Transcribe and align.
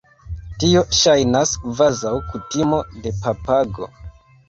Tio 0.63 0.81
ŝajnas 1.01 1.53
kvazaŭ 1.67 2.17
kutimo 2.33 2.83
de 3.07 3.17
papago. 3.25 3.97